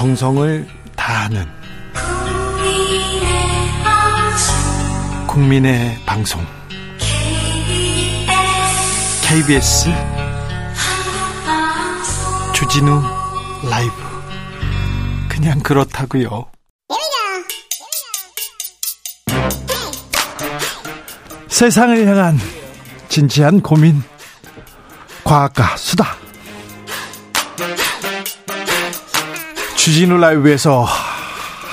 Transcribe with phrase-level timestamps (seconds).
[0.00, 1.46] 정성을 다하는
[5.26, 6.40] 국민의 방송.
[9.22, 9.90] KBS
[12.54, 13.02] 주진우
[13.68, 13.92] 라이브.
[15.28, 16.46] 그냥 그렇다고요.
[21.48, 22.38] 세상을 향한
[23.10, 24.02] 진지한 고민.
[25.24, 26.19] 과학과 수다
[29.80, 30.86] 주진우 라이브에서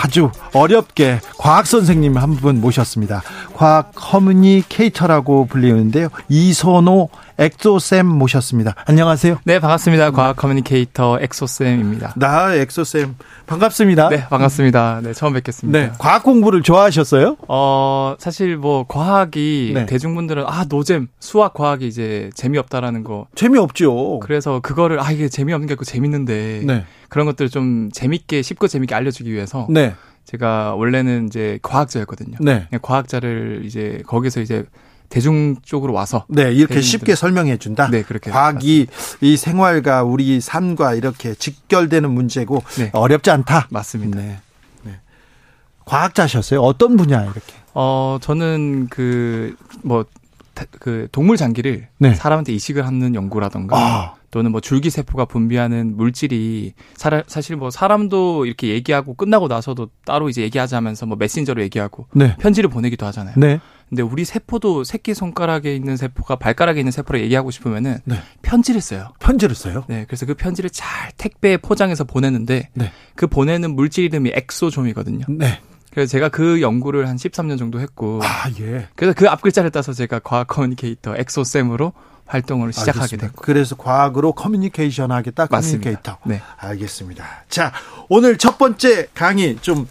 [0.02, 3.22] 아주 어렵게 과학 선생님 한 분 모셨습니다.
[3.58, 6.10] 과학 커뮤니케이터라고 불리는데요.
[6.30, 8.76] 이선호 엑소쌤 모셨습니다.
[8.86, 9.40] 안녕하세요.
[9.46, 10.12] 네, 반갑습니다.
[10.12, 12.14] 과학 커뮤니케이터 엑소쌤입니다.
[12.18, 13.16] 나 엑소쌤
[13.48, 14.10] 반갑습니다.
[14.10, 15.02] 네, 반갑습니다.
[15.02, 15.80] 네, 처음 뵙겠습니다.
[15.80, 17.38] 네, 과학 공부를 좋아하셨어요?
[17.48, 19.86] 어, 사실 뭐 과학이 네.
[19.88, 23.26] 대중분들은 아, 노잼, 수학 과학이 이제 재미없다라는 거.
[23.34, 24.20] 재미없죠.
[24.20, 26.86] 그래서 그거를 아, 이게 재미없는 게 아니고 재밌는데 네.
[27.10, 29.96] 그런 것들을 좀 재밌게 쉽고 재밌게 알려 주기 위해서 네.
[30.28, 32.38] 제가 원래는 이제 과학자였거든요.
[32.42, 32.68] 네.
[32.82, 34.66] 과학자를 이제 거기서 이제
[35.08, 37.90] 대중 쪽으로 와서 네 이렇게 쉽게 설명해 준다.
[37.90, 39.26] 네 그렇게 과학이 맞습니다.
[39.26, 42.90] 이 생활과 우리 삶과 이렇게 직결되는 문제고 네.
[42.92, 43.70] 어렵지 않다.
[43.72, 44.20] 맞습니다.
[44.20, 44.40] 네.
[44.84, 45.00] 네.
[45.86, 46.60] 과학자셨어요?
[46.60, 47.54] 어떤 분야 이렇게?
[47.74, 52.16] 어 저는 그뭐그 동물 장기를 네.
[52.16, 54.17] 사람한테 이식을 하는 연구라던가 아.
[54.32, 56.74] 또는 뭐 줄기세포가 분비하는 물질이
[57.28, 62.36] 사실 뭐 사람도 이렇게 얘기하고 끝나고 나서도 따로 이제 얘기하자면서 뭐 메신저로 얘기하고 네.
[62.38, 63.36] 편지를 보내기도 하잖아요.
[63.38, 63.60] 네.
[63.90, 68.18] 근데 우리 세포도 새끼 손가락에 있는 세포가 발가락에 있는 세포로 얘기하고 싶으면은 네.
[68.42, 69.14] 편지를 써요.
[69.20, 69.86] 편지를 써요?
[69.88, 70.04] 네.
[70.08, 72.92] 그래서 그 편지를 잘 택배에 포장해서 보내는데 네.
[73.16, 75.26] 그 보내는 물질 이름이 엑소좀이거든요.
[75.30, 75.62] 네.
[75.92, 78.88] 그래서 제가 그 연구를 한 13년 정도 했고 아, 예.
[78.96, 81.94] 그래서 그 앞글자를 따서 제가 과학 커뮤니케이터 엑소쌤으로
[82.28, 83.28] 활동을 시작하게 알겠습니다.
[83.28, 83.42] 됐고.
[83.42, 85.48] 그래서 과학으로 커뮤니케이션 하겠다.
[85.48, 86.18] 커뮤니케이터.
[86.26, 86.42] 네.
[86.58, 87.26] 알겠습니다.
[87.50, 87.72] 자,
[88.10, 89.88] 오늘 첫 번째 강의 좀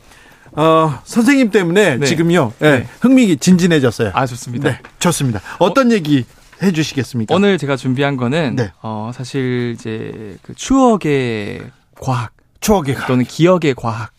[0.52, 2.06] 어, 선생님 때문에 네.
[2.06, 2.52] 지금요.
[2.60, 2.78] 네.
[2.78, 2.88] 네.
[3.00, 4.12] 흥미 진진해졌어요.
[4.14, 4.70] 아, 좋습니다.
[4.70, 5.40] 네, 좋습니다.
[5.58, 6.24] 어떤 어, 얘기
[6.62, 7.34] 해 주시겠습니까?
[7.34, 8.72] 오늘 제가 준비한 거는 네.
[8.82, 11.62] 어, 사실 이제 그 추억의
[12.00, 14.10] 과학, 추억의 또는 기억의 과학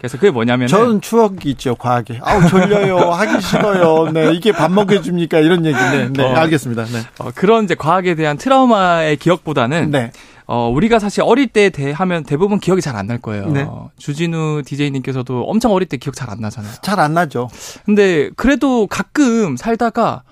[0.00, 5.38] 그래서 그게 뭐냐면 저는 추억이 있죠 과학에 아우 졸려요 하기 싫어요 네 이게 밥 먹여줍니까
[5.40, 10.10] 이런 얘기네 네 어, 알겠습니다 네 어, 그런 이제 과학에 대한 트라우마의 기억보다는 네.
[10.46, 13.46] 어, 우리가 사실 어릴 때 대, 하면 대부분 기억이 잘 안 날 거예요.
[13.46, 13.62] 네.
[13.68, 16.72] 어, 주진우 DJ님께서도 엄청 어릴 때 기억 잘 안 나잖아요.
[16.82, 17.48] 잘 안 나죠.
[17.86, 20.22] 근데 그래도 가끔 살다가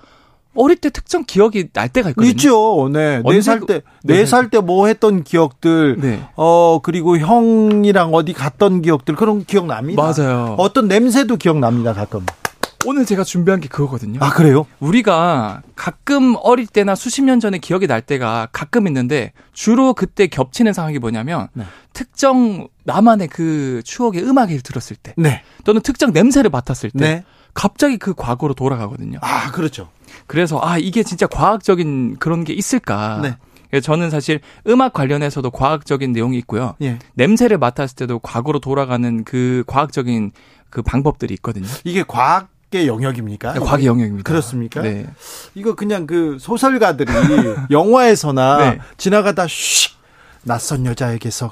[0.55, 2.29] 어릴 때 특정 기억이 날 때가 있거든요.
[2.31, 2.89] 있죠.
[2.91, 3.21] 네.
[3.23, 6.21] 네 살 때, 네 살 때 뭐 했던 기억들, 네.
[6.35, 10.01] 어, 그리고 형이랑 어디 갔던 기억들, 그런 기억 납니다.
[10.01, 10.55] 맞아요.
[10.57, 12.25] 어떤 냄새도 기억납니다, 가끔.
[12.85, 14.19] 오늘 제가 준비한 게 그거거든요.
[14.23, 14.65] 아, 그래요?
[14.79, 20.71] 우리가 가끔 어릴 때나 수십 년 전에 기억이 날 때가 가끔 있는데 주로 그때 겹치는
[20.71, 21.65] 상황이 뭐냐면 네.
[21.91, 25.41] 특정 나만의 그 추억의 음악을 들었을 때 네.
[25.65, 27.23] 또는 특정 냄새를 맡았을 때 네.
[27.53, 29.19] 갑자기 그 과거로 돌아가거든요.
[29.21, 29.89] 아, 그렇죠.
[30.27, 33.19] 그래서 아 이게 진짜 과학적인 그런 게 있을까?
[33.21, 33.37] 네.
[33.81, 36.75] 저는 사실 음악 관련해서도 과학적인 내용이 있고요.
[36.81, 36.97] 예.
[37.13, 40.31] 냄새를 맡았을 때도 과거로 돌아가는 그 과학적인
[40.69, 41.67] 그 방법들이 있거든요.
[41.83, 43.53] 이게 과학 의 영역입니까?
[43.53, 44.29] 네, 과학의 영역입니다.
[44.29, 44.83] 그렇습니까?
[44.83, 45.07] 네.
[45.55, 47.11] 이거 그냥 그 소설가들이
[47.71, 48.79] 영화에서나 네.
[48.95, 49.93] 지나가다 슉
[50.43, 51.51] 낯선 여자에게서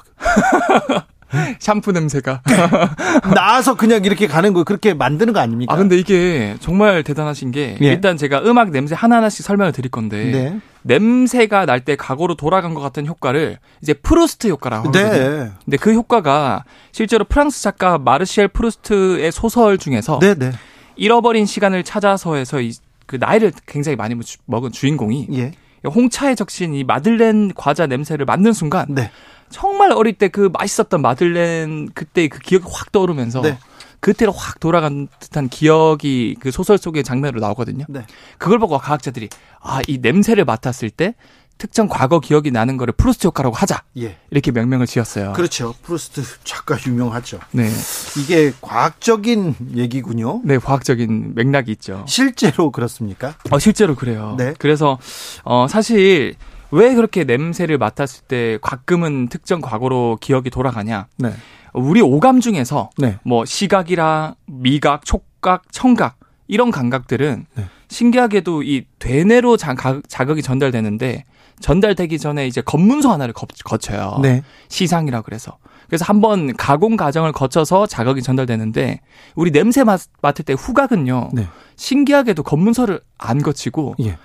[1.60, 2.42] 샴푸 냄새가
[3.34, 5.72] 나와서 그냥 이렇게 가는 거 그렇게 만드는 거 아닙니까?
[5.72, 7.86] 아 근데 이게 정말 대단하신 게 예.
[7.86, 10.60] 일단 제가 음악 냄새 하나 하나씩 설명을 드릴 건데 네.
[10.82, 15.02] 냄새가 날 때 과거로 돌아간 것 같은 효과를 이제 프루스트 효과라고 네.
[15.02, 15.44] 하거든요.
[15.44, 15.50] 네.
[15.64, 20.50] 근데 그 효과가 실제로 프랑스 작가 마르셀 프루스트의 소설 중에서 네, 네.
[20.96, 22.72] 잃어버린 시간을 찾아서에서 이,
[23.06, 24.14] 그 나이를 굉장히 많이
[24.46, 25.52] 먹은 주인공이 예.
[25.86, 29.10] 홍차에 적신 이 마들렌 과자 냄새를 맡는 순간 네.
[29.50, 33.58] 정말 어릴 때 그 맛있었던 마들렌 그때 그 기억이 확 떠오르면서 네.
[34.00, 37.84] 그때로 확 돌아간 듯한 기억이 그 소설 속의 장면으로 나오거든요.
[37.88, 38.04] 네.
[38.38, 39.28] 그걸 보고 과학자들이
[39.60, 41.14] 아, 이 냄새를 맡았을 때
[41.56, 43.82] 특정 과거 기억이 나는 거를 프루스트 효과라고 하자.
[43.98, 44.16] 예.
[44.30, 45.32] 이렇게 명명을 지었어요.
[45.32, 45.74] 그렇죠.
[45.82, 47.40] 프루스트 작가 유명하죠.
[47.50, 47.68] 네.
[48.16, 50.40] 이게 과학적인 얘기군요.
[50.44, 52.04] 네, 과학적인 맥락이 있죠.
[52.06, 53.34] 실제로 그렇습니까?
[53.50, 54.36] 어, 실제로 그래요.
[54.38, 54.54] 네.
[54.58, 54.98] 그래서
[55.42, 56.36] 어 사실
[56.70, 61.06] 왜 그렇게 냄새를 맡았을 때 가끔은 특정 과거로 기억이 돌아가냐?
[61.16, 61.32] 네.
[61.72, 63.18] 우리 오감 중에서 네.
[63.24, 66.16] 뭐 시각이랑 미각, 촉각, 청각
[66.46, 67.64] 이런 감각들은 네.
[67.88, 71.24] 신기하게도 이 되뇌로 자극이 전달되는데
[71.60, 74.18] 전달되기 전에 이제 검문소 하나를 거쳐요.
[74.22, 74.42] 네.
[74.68, 75.58] 시상이라 그래서.
[75.88, 79.00] 그래서 한번 가공 과정을 거쳐서 자극이 전달되는데
[79.34, 81.30] 우리 냄새 맡, 맡을 때 후각은요.
[81.32, 81.48] 네.
[81.76, 84.18] 신기하게도 검문소를 안 거치고 예.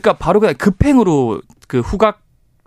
[0.00, 2.20] 그러니까 바로 그냥 급행으로 그 후각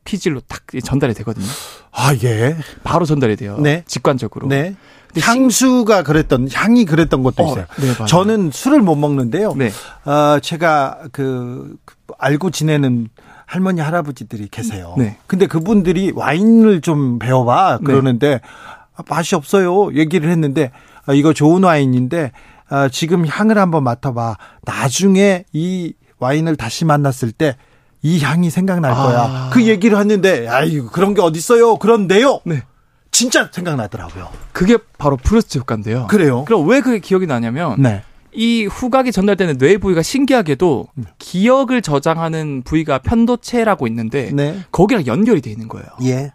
[0.03, 1.45] 피질로 딱 전달이 되거든요.
[1.91, 2.57] 아, 예.
[2.83, 3.57] 바로 전달이 돼요.
[3.59, 3.83] 네.
[3.85, 4.47] 직관적으로.
[4.47, 4.75] 네.
[5.19, 7.65] 향수가 그랬던 향이 그랬던 것도 어, 있어요.
[7.79, 9.55] 네, 저는 술을 못 먹는데요.
[9.55, 9.71] 네.
[10.05, 13.09] 어, 제가 그, 그 알고 지내는
[13.45, 14.95] 할머니 할아버지들이 계세요.
[14.97, 15.17] 네.
[15.25, 17.83] 근데 그분들이 와인을 좀 배워봐 네.
[17.83, 19.03] 그러는데 네.
[19.07, 19.93] 맛이 없어요.
[19.95, 20.71] 얘기를 했는데
[21.05, 22.31] 아, 이거 좋은 와인인데
[22.69, 24.37] 아, 지금 향을 한번 맡아봐.
[24.63, 27.55] 나중에 이 와인을 다시 만났을 때
[28.01, 29.19] 이 향이 생각날 거야.
[29.21, 29.49] 아.
[29.51, 31.77] 그 얘기를 했는데 아이 그런 게 어딨어요.
[31.77, 32.39] 그런데요.
[32.45, 32.63] 네.
[33.11, 34.29] 진짜 생각나더라고요.
[34.53, 36.07] 그게 바로 프루스트 효과인데요.
[36.07, 36.45] 그래요.
[36.45, 38.03] 그럼 왜 그게 기억이 나냐면 네.
[38.31, 41.03] 이 후각이 전달되는 뇌 부위가 신기하게도 음.
[41.17, 44.59] 기억을 저장하는 부위가 편도체라고 있는데 네.
[44.71, 45.87] 거기랑 연결이 돼 있는 거예요.
[46.03, 46.31] 예.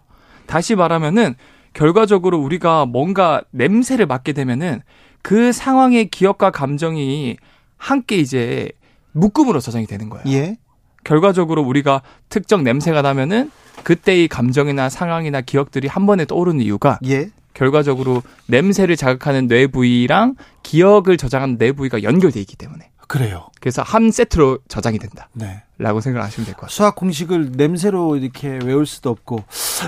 [0.47, 1.35] 다시 말하면은
[1.73, 4.83] 결과적으로 우리가 뭔가 냄새를 맡게 되면은
[5.23, 7.37] 그 상황의 기억과 감정이
[7.79, 8.71] 함께 이제
[9.15, 10.25] 묶음으로 저장이 되는 거예요.
[10.29, 10.57] 예.
[11.05, 13.51] 결과적으로 우리가 특정 냄새가 나면은
[13.83, 17.31] 그때의 감정이나 상황이나 기억들이 한 번에 떠오르는 이유가 예.
[17.53, 22.91] 결과적으로 냄새를 자극하는 뇌 부위랑 기억을 저장하는 뇌 부위가 연결돼 있기 때문에.
[23.09, 23.49] 그래요.
[23.61, 25.29] 그래서 한 세트로 저장이 된다.
[25.33, 25.63] 네.
[25.77, 26.73] 라고 생각하시면 될 것 같아요.
[26.73, 29.43] 수학 공식을 냄새로 이렇게 외울 수도 없고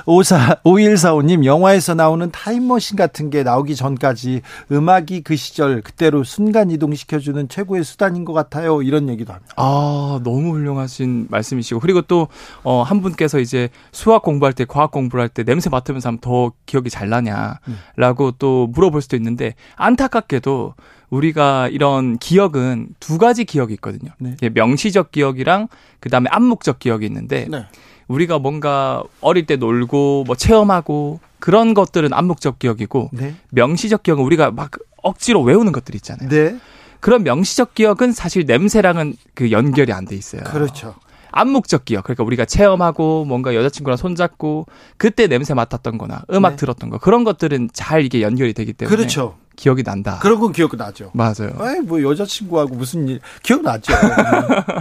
[0.05, 4.43] 54 5145님 영화에서 나오는 타임머신 같은 게 나오기 전까지
[4.73, 8.83] 음악이 그 시절 그때로 순간 이동시켜 주는 최고의 수단인 것 같아요.
[8.83, 9.55] 이런 얘기도 합니다.
[9.57, 12.27] 아, 너무 훌륭하신 말씀이시고 그리고 또한
[12.65, 17.09] 어, 분께서 이제 수학 공부할 때 과학 공부를 할때 냄새 맡으면서 하면 더 기억이 잘
[17.09, 18.33] 나냐라고 음.
[18.41, 20.75] 또 물어볼 수도 있는데 안타깝게도
[21.11, 24.11] 우리가 이런 기억은 두 가지 기억이 있거든요.
[24.19, 24.37] 네.
[24.53, 25.69] 명시적 기억이랑
[26.01, 27.67] 그 다음에 암묵적 기억이 있는데 네.
[28.09, 33.35] 우리가 뭔가 어릴 때 놀고 뭐 체험하고 그런 것들은 암묵적 기억이고 네.
[33.51, 34.71] 명시적 기억은 우리가 막
[35.03, 36.29] 억지로 외우는 것들 있잖아요.
[36.29, 36.57] 네.
[37.01, 40.43] 그런 명시적 기억은 사실 냄새랑은 그 연결이 안 돼 있어요.
[40.45, 40.95] 그렇죠.
[41.31, 42.05] 암묵적 기억.
[42.05, 44.67] 그러니까 우리가 체험하고 뭔가 여자친구랑 손잡고
[44.97, 46.57] 그때 냄새 맡았던 거나 음악 네.
[46.57, 49.37] 들었던 거 그런 것들은 잘 이게 연결이 되기 때문에 그렇죠.
[49.57, 50.19] 기억이 난다.
[50.21, 51.11] 그런 건 기억 나죠.
[51.15, 51.51] 맞아요.
[51.59, 53.93] 아이, 뭐 여자친구하고 무슨 일, 기억 나죠.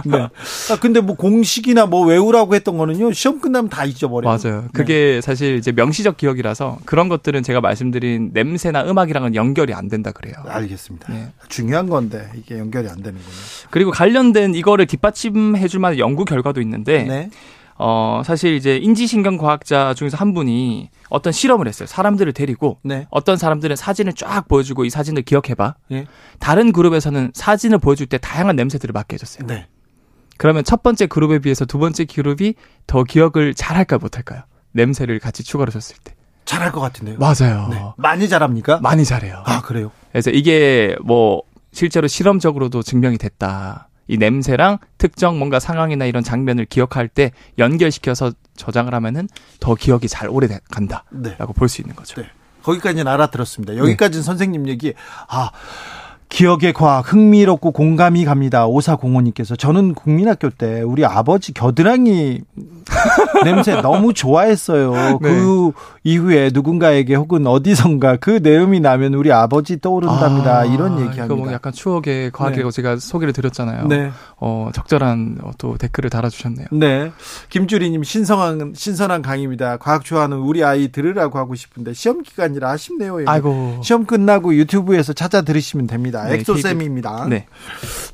[0.04, 0.18] 네.
[0.18, 4.38] 아, 근데 뭐 공식이나 뭐 외우라고 했던 거는요, 시험 끝나면 다 잊어버려요.
[4.38, 4.62] 맞아요.
[4.62, 4.68] 네.
[4.72, 5.20] 그게 네.
[5.20, 10.34] 사실 이제 명시적 기억이라서 그런 것들은 제가 말씀드린 냄새나 음악이랑은 연결이 안 된다 그래요.
[10.46, 11.12] 알겠습니다.
[11.12, 11.32] 네.
[11.48, 13.26] 중요한 건데 이게 연결이 안 되는군요.
[13.70, 17.30] 그리고 관련된 이거를 뒷받침해 줄 만한 연구 결과도 있는데, 네.
[17.78, 21.86] 어, 사실 이제 인지신경 과학자 중에서 한 분이 어떤 실험을 했어요.
[21.86, 23.06] 사람들을 데리고 네.
[23.10, 25.74] 어떤 사람들은 사진을 쫙 보여주고 이 사진을 기억해봐.
[25.90, 26.06] 네.
[26.38, 29.46] 다른 그룹에서는 사진을 보여줄 때 다양한 냄새들을 맡게 해줬어요.
[29.46, 29.66] 네.
[30.38, 32.54] 그러면 첫 번째 그룹에 비해서 두 번째 그룹이
[32.86, 34.42] 더 기억을 잘할까 못할까요?
[34.72, 36.14] 냄새를 같이 추가로 줬을 때.
[36.44, 37.18] 잘할 것 같은데요.
[37.18, 37.68] 맞아요.
[37.70, 37.82] 네.
[37.96, 38.78] 많이 잘합니까?
[38.80, 39.42] 많이 잘해요.
[39.44, 39.90] 아 그래요?
[40.12, 41.42] 그래서 이게 뭐
[41.72, 43.88] 실제로 실험적으로도 증명이 됐다.
[44.08, 49.28] 이 냄새랑 특정 뭔가 상황이나 이런 장면을 기억할 때 연결시켜서 저장을 하면은
[49.60, 51.36] 더 기억이 잘 오래 간다라고 네.
[51.54, 52.20] 볼수 있는 거죠.
[52.20, 52.28] 네.
[52.62, 53.76] 거기까지는 알아들었습니다.
[53.76, 54.24] 여기까지는 네.
[54.24, 54.94] 선생님 얘기
[55.28, 55.50] 아
[56.28, 58.66] 기억의 과학 흥미롭고 공감이 갑니다.
[58.66, 62.40] 오사공호님께서 저는 국민학교 때 우리 아버지 겨드랑이
[63.44, 64.92] 냄새 너무 좋아했어요.
[65.22, 65.28] 네.
[65.28, 65.72] 그
[66.04, 70.58] 이후에 누군가에게 혹은 어디선가 그 내음이 나면 우리 아버지 떠오른답니다.
[70.58, 71.34] 아, 이런 얘기합니다.
[71.34, 72.74] 뭐 약간 추억의 과학이라고 네.
[72.74, 73.86] 제가 소개를 드렸잖아요.
[73.88, 74.10] 네.
[74.38, 76.68] 어, 적절한 또 댓글을 달아주셨네요.
[76.72, 77.12] 네.
[77.48, 79.78] 김주리님 신성한 신선한 강의입니다.
[79.78, 83.18] 과학 좋아하는 우리 아이 들으라고 하고 싶은데 시험 기간이라 아쉽네요.
[83.26, 83.80] 아이고.
[83.82, 86.15] 시험 끝나고 유튜브에서 찾아 들으시면 됩니다.
[86.24, 87.26] 네, 엑소쌤입니다.
[87.28, 87.46] 네.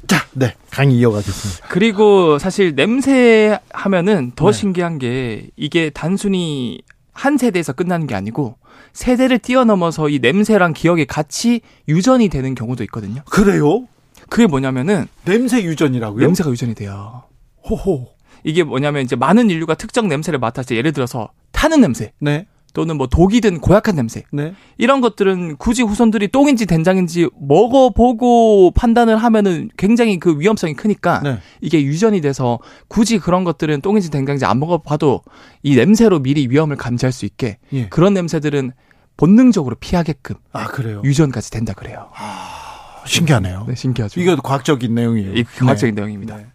[0.06, 0.54] 자, 네.
[0.70, 1.68] 강의 이어가겠습니다.
[1.68, 4.52] 그리고 사실 냄새 하면은 더 네.
[4.52, 6.82] 신기한 게 이게 단순히
[7.12, 8.56] 한 세대에서 끝나는 게 아니고
[8.92, 13.22] 세대를 뛰어넘어서 이 냄새랑 기억이 같이 유전이 되는 경우도 있거든요.
[13.30, 13.86] 그래요?
[14.28, 16.24] 그게 뭐냐면은 냄새 유전이라고요?
[16.24, 17.24] 냄새가 유전이 돼요.
[17.68, 18.08] 호호.
[18.44, 22.12] 이게 뭐냐면 이제 많은 인류가 특정 냄새를 맡았을 때 예를 들어서 타는 냄새.
[22.18, 22.46] 네.
[22.72, 24.54] 또는 뭐 독이 든 고약한 냄새 네.
[24.78, 31.38] 이런 것들은 굳이 후손들이 똥인지 된장인지 먹어보고 판단을 하면은 굉장히 그 위험성이 크니까 네.
[31.60, 35.22] 이게 유전이 돼서 굳이 그런 것들은 똥인지 된장인지 안 먹어봐도
[35.62, 37.88] 이 냄새로 미리 위험을 감지할 수 있게 예.
[37.88, 38.72] 그런 냄새들은
[39.16, 42.08] 본능적으로 피하게끔 아 그래요 유전까지 된다 그래요.
[42.14, 43.66] 아, 신기하네요.
[43.68, 44.20] 네, 신기하죠.
[44.20, 45.34] 이거 과학적인 내용이에요.
[45.34, 46.00] 이 과학적인 네.
[46.00, 46.36] 내용입니다.
[46.36, 46.46] 네.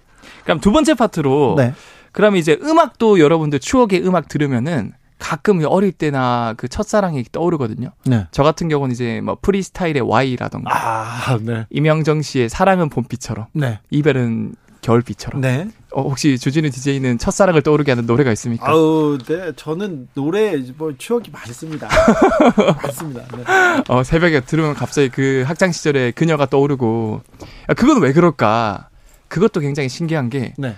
[0.44, 1.74] 그럼 두 번째 파트로 네.
[2.12, 7.92] 그럼 이제 음악도 여러분들 추억의 음악 들으면은 가끔 어릴 때나 그 첫사랑이 떠오르거든요.
[8.06, 8.28] 네.
[8.32, 11.66] 저 같은 경우는 이제 뭐 프리스타일의 Y라던가 아, 네.
[11.70, 13.80] 이명정 씨의 사랑은 봄비처럼 네.
[13.90, 15.42] 이별은 겨울비처럼.
[15.42, 15.68] 네.
[15.92, 18.70] 어, 혹시 주진우 DJ는 첫사랑을 떠오르게 하는 노래가 있습니까?
[18.70, 19.52] 아우, 네.
[19.56, 21.88] 저는 노래 뭐 추억이 많습니다.
[22.84, 23.24] 많습니다.
[23.36, 23.44] 네.
[23.90, 27.22] 어, 새벽에 들으면 갑자기 그 학창 시절에 그녀가 떠오르고
[27.70, 28.90] 야, 그건 왜 그럴까?
[29.28, 30.76] 그것도 굉장히 신기한 게 네.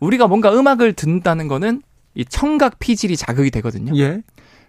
[0.00, 1.82] 우리가 뭔가 음악을 듣는다는 거는
[2.16, 3.96] 이 청각 피질이 자극이 되거든요.
[3.98, 4.22] 예.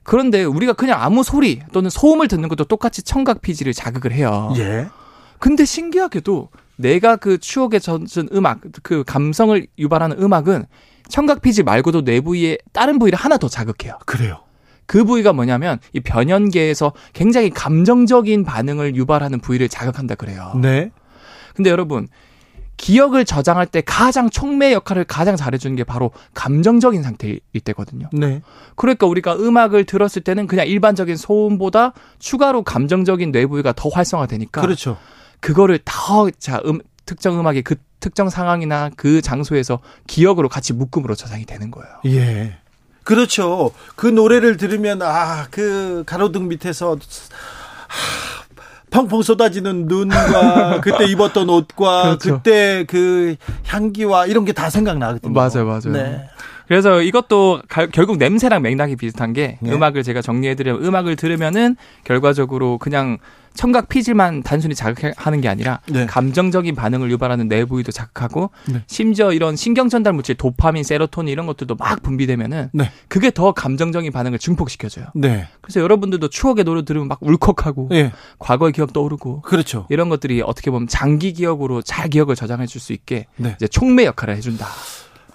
[0.04, 4.54] 그런데 우리가 그냥 아무 소리 또는 소음을 듣는 것도 똑같이 청각 피질을 자극을 해요.
[4.58, 4.88] 예.
[5.40, 10.66] 근데 신기하게도 내가 그 추억에 젖은 음악, 그 감성을 유발하는 음악은
[11.10, 13.98] 청각 피질 말고도 뇌 부위의 다른 부위를 하나 더 자극해요.
[14.06, 14.44] 그래요.
[14.86, 20.54] 그 부위가 뭐냐면 이 변연계에서 굉장히 감정적인 반응을 유발하는 부위를 자극한다 그래요.
[20.62, 20.92] 네.
[21.56, 22.08] 근데 여러분
[22.78, 28.08] 기억을 저장할 때 가장 촉매 역할을 가장 잘해주는 게 바로 감정적인 상태일 때거든요.
[28.14, 28.42] 네.
[28.76, 34.62] 그러니까 우리가 음악을 들었을 때는 그냥 일반적인 소음보다 추가로 감정적인 뇌부위가 더 활성화되니까.
[34.62, 34.98] 그렇죠.
[35.40, 41.46] 그거를 더, 자, 음, 특정 음악의 그 특정 상황이나 그 장소에서 기억으로 같이 묶음으로 저장이
[41.46, 41.90] 되는 거예요.
[42.06, 42.58] 예.
[43.04, 43.72] 그렇죠.
[43.96, 46.92] 그 노래를 들으면, 아, 그 가로등 밑에서,
[47.88, 48.37] 하,
[48.98, 52.38] 펑펑 쏟아지는 눈과 그때 입었던 옷과 그렇죠.
[52.38, 53.36] 그때 그
[53.66, 55.34] 향기와 이런 게 다 생각나거든요.
[55.34, 55.92] 맞아요, 맞아요.
[55.94, 56.28] 네.
[56.68, 59.72] 그래서 이것도 가, 결국 냄새랑 맥락이 비슷한 게 네.
[59.72, 63.18] 음악을 제가 정리해드리면 음악을 들으면은 결과적으로 그냥
[63.54, 66.06] 청각 피질만 단순히 자극하는 게 아니라 네.
[66.06, 68.84] 감정적인 반응을 유발하는 내부위도 자극하고 네.
[68.86, 72.92] 심지어 이런 신경 전달 물질 도파민, 세로토닌 이런 것들도 막 분비되면은 네.
[73.08, 75.08] 그게 더 감정적인 반응을 증폭시켜줘요.
[75.16, 75.48] 네.
[75.62, 78.12] 그래서 여러분들도 추억의 노래 들으면 막 울컥하고 예.
[78.38, 79.88] 과거의 기억 떠오르고 그렇죠.
[79.90, 83.54] 이런 것들이 어떻게 보면 장기 기억으로 잘 기억을 저장해 줄 수 있게 네.
[83.56, 84.68] 이제 촉매 역할을 해준다.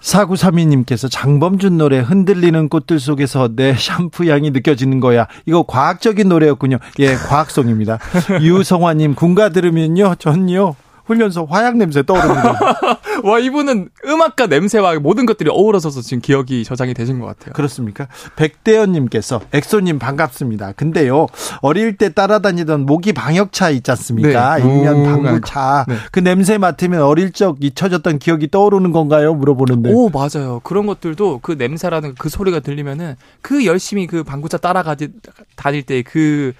[0.03, 5.27] 4932님께서 장범준 노래 흔들리는 꽃들 속에서 내 샴푸 향이 느껴지는 거야.
[5.45, 6.77] 이거 과학적인 노래였군요.
[6.99, 7.99] 예, 과학송입니다.
[8.41, 12.59] 유성화님, 군가 들으면요, 전요, 훈련소 화약 냄새 떠오릅니다.
[13.23, 17.53] 와, 이분은 음악과 냄새와 모든 것들이 어우러져서 지금 기억이 저장이 되신 것 같아요.
[17.53, 18.07] 그렇습니까?
[18.35, 20.73] 백대현님께서 엑소님 반갑습니다.
[20.73, 21.27] 근데요,
[21.61, 24.57] 어릴 때 따라다니던 모기 방역차 있지 않습니까?
[24.57, 24.63] 네.
[24.63, 25.85] 일면 방구차.
[25.87, 25.95] 네.
[26.11, 29.33] 그 냄새 맡으면 어릴 적 잊혀졌던 기억이 떠오르는 건가요?
[29.33, 29.91] 물어보는데.
[29.91, 30.61] 오, 맞아요.
[30.63, 35.09] 그런 것들도 그 냄새라는 그 소리가 들리면은 그 열심히 그 방구차 따라가지
[35.55, 36.53] 다닐 때 그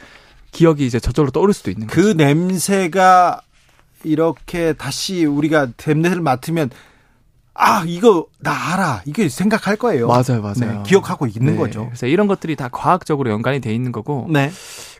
[0.51, 2.07] 기억이 이제 저절로 떠오를 수도 있는 그 거죠.
[2.17, 3.41] 그 냄새가
[4.03, 6.69] 이렇게 다시 우리가 냄새를 맡으면
[7.55, 10.07] 아 이거 나 알아 이게 생각할 거예요.
[10.07, 10.55] 맞아요, 맞아요.
[10.57, 11.85] 네, 기억하고 있는 네, 거죠.
[11.85, 14.27] 그래서 이런 것들이 다 과학적으로 연관이 돼 있는 거고.
[14.29, 14.51] 네.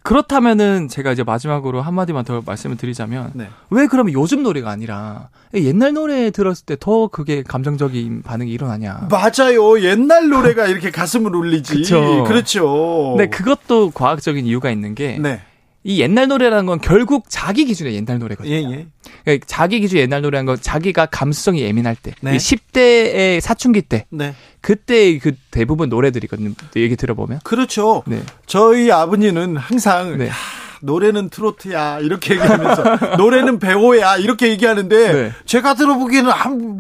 [0.03, 3.47] 그렇다면은 제가 이제 마지막으로 한 마디만 더 말씀을 드리자면 네.
[3.69, 9.07] 왜 그러면 요즘 노래가 아니라 옛날 노래 들었을 때 더 그게 감정적인 반응이 일어나냐?
[9.09, 9.81] 맞아요.
[9.81, 11.73] 옛날 노래가 이렇게 가슴을 울리지.
[11.73, 12.23] 그렇죠.
[12.25, 13.15] 그렇죠.
[13.17, 15.17] 네, 그것도 과학적인 이유가 있는 게.
[15.19, 15.41] 네.
[15.83, 18.53] 이 옛날 노래라는 건 결국 자기 기준의 옛날 노래거든요.
[18.53, 18.87] 예, 예.
[19.23, 22.37] 그러니까 자기 기준 의 옛날 노래라는 건 자기가 감수성이 예민할 때, 네.
[22.37, 24.33] 10대의 사춘기 때, 네.
[24.61, 26.53] 그때 그 대부분 노래들이거든요.
[26.77, 27.41] 얘기 들어보면.
[27.43, 28.03] 그렇죠.
[28.05, 28.21] 네.
[28.45, 30.29] 저희 아버님은 항상 네.
[30.83, 32.83] 야, 노래는 트로트야 이렇게 얘기하면서
[33.17, 35.31] 노래는 배우야 이렇게 얘기하는데 네.
[35.45, 36.31] 제가 들어보기에는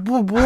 [0.03, 0.41] 뭐뭐 뭐,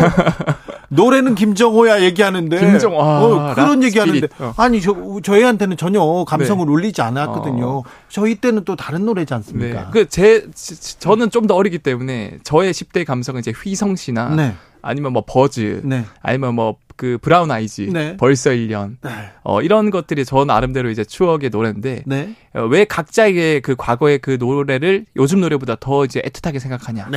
[0.89, 4.53] 노래는 김정호야 얘기하는데 김정 아, 어, 그런 얘기하는데 어.
[4.57, 6.71] 아니 저 저희한테는 전혀 감성을 네.
[6.71, 7.79] 울리지 않았거든요.
[7.79, 7.83] 어.
[8.09, 9.85] 저희 때는 또 다른 노래지 않습니까?
[9.85, 9.87] 네.
[9.91, 10.47] 그제
[10.99, 14.53] 저는 좀 더 어리기 때문에 저의 10대 감성은 이제 휘성 씨나 네.
[14.81, 16.03] 아니면 뭐 버즈, 네.
[16.21, 18.17] 아니면 뭐 그 브라운 아이즈, 네.
[18.17, 19.11] 벌써 1년, 네.
[19.43, 22.35] 어 이런 것들이 저 나름대로 이제 추억의 노래인데 네.
[22.53, 27.07] 어, 왜 각자의 그 과거의 그 노래를 요즘 노래보다 더 이제 애틋하게 생각하냐?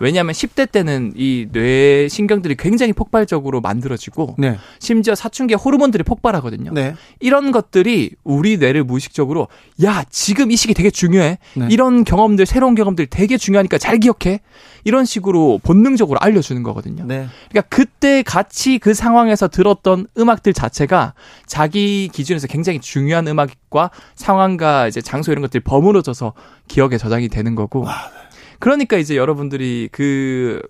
[0.00, 0.06] 네.
[0.06, 4.56] 왜냐하면 10대 때는 이 뇌 신경들이 굉장히 폭발적으로 만들어지고 네.
[4.78, 6.72] 심지어 사춘기에 호르몬들이 폭발하거든요.
[6.72, 6.94] 네.
[7.18, 9.48] 이런 것들이 우리 뇌를 무의식적으로
[9.84, 11.38] 야 지금 이 시기 되게 중요해.
[11.54, 11.68] 네.
[11.70, 14.40] 이런 경험들 새로운 경험들 되게 중요하니까 잘 기억해.
[14.84, 17.04] 이런 식으로 본능적으로 알려주는 거거든요.
[17.04, 17.26] 네.
[17.50, 21.14] 그러니까 그때 같이 그 상황에서 들었던 음악들 자체가
[21.46, 26.32] 자기 기준에서 굉장히 중요한 음악과 상황과 이제 장소 이런 것들이 버무려져서
[26.68, 27.80] 기억에 저장이 되는 거고.
[27.80, 28.19] 와, 네.
[28.60, 30.62] 그러니까 이제 여러분들이 그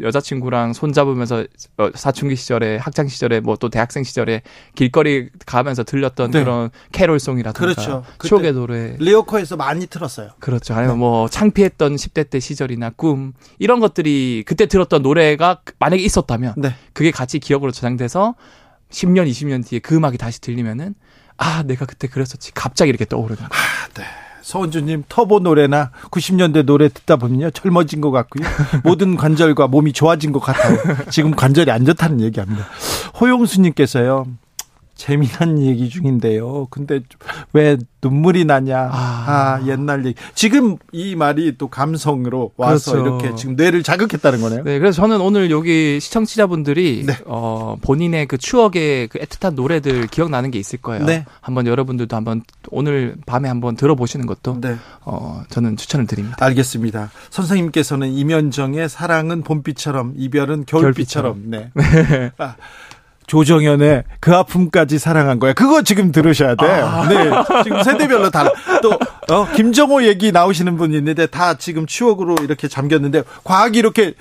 [0.00, 1.44] 여자친구랑 손잡으면서
[1.78, 4.42] 어, 사춘기 시절에 학창 시절에 뭐 또 대학생 시절에
[4.74, 6.40] 길거리 가면서 들렸던 네.
[6.44, 8.04] 그런 캐롤송이라든가 그렇죠.
[8.24, 10.30] 추억의 노래 리오커에서 많이 틀었어요.
[10.38, 10.74] 그렇죠.
[10.74, 10.98] 아니면 네.
[11.00, 16.74] 뭐 창피했던 10대 때 시절이나 꿈 이런 것들이 그때 들었던 노래가 만약에 있었다면 네.
[16.92, 18.34] 그게 같이 기억으로 저장돼서
[18.90, 20.94] 10년 20년 뒤에 그 음악이 다시 들리면은
[21.36, 23.48] 아 내가 그때 그랬었지 갑자기 이렇게 떠오르는 거예요.
[23.50, 24.04] 아, 네.
[24.50, 28.44] 서원주님 터보 노래나 90년대 노래 듣다 보면요 젊어진 것 같고요
[28.82, 30.76] 모든 관절과 몸이 좋아진 것 같아요.
[31.08, 32.66] 지금 관절이 안 좋다는 얘기합니다.
[33.20, 34.26] 호용수님께서요
[35.00, 36.66] 재미난 얘기 중인데요.
[36.68, 37.00] 근데
[37.54, 38.90] 왜 눈물이 나냐?
[38.92, 40.14] 아, 아 옛날 얘기.
[40.34, 43.06] 지금 이 말이 또 감성으로 와서 그렇죠.
[43.06, 44.62] 이렇게 지금 뇌를 자극했다는 거네요.
[44.62, 47.14] 네, 그래서 저는 오늘 여기 시청자분들이 네.
[47.24, 51.06] 어, 본인의 그 추억의 그 애틋한 노래들 기억나는 게 있을 거예요.
[51.06, 51.24] 네.
[51.40, 54.76] 한번 여러분들도 한번 오늘 밤에 한번 들어보시는 것도 네.
[55.00, 56.36] 어, 저는 추천을 드립니다.
[56.44, 57.10] 알겠습니다.
[57.30, 61.48] 선생님께서는 이면정의 사랑은 봄비처럼 이별은 겨울비처럼.
[61.48, 61.50] 겨울비처럼.
[61.50, 61.70] 네.
[61.74, 62.32] 네.
[62.36, 62.56] 아.
[63.30, 65.52] 조정현의 그 아픔까지 사랑한 거야.
[65.52, 66.66] 그거 지금 들으셔야 돼.
[66.66, 67.08] 아.
[67.08, 67.30] 네.
[67.62, 68.50] 지금 세대별로 다.
[68.82, 68.90] 또,
[69.32, 74.14] 어, 김정호 얘기 나오시는 분이 있는데 다 지금 추억으로 이렇게 잠겼는데 과학이 이렇게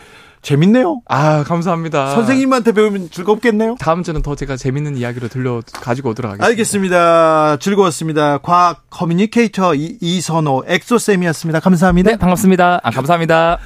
[0.43, 1.01] 재밌네요.
[1.07, 2.11] 아, 감사합니다.
[2.11, 3.77] 선생님한테 배우면 즐겁겠네요.
[3.79, 6.45] 다음 주는 더 제가 재밌는 이야기로 들려 가지고 오도록 하겠습니다.
[6.47, 7.57] 알겠습니다.
[7.59, 8.37] 즐거웠습니다.
[8.37, 11.59] 과학 커뮤니케이터 이, 이선호 엑소쌤이었습니다.
[11.61, 12.11] 감사합니다.
[12.11, 12.81] 네, 반갑습니다.
[12.83, 13.57] 아, 감사합니다.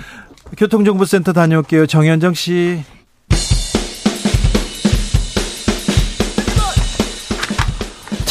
[0.55, 1.85] 교통정보센터 다녀올게요.
[1.85, 2.85] 정현정 씨.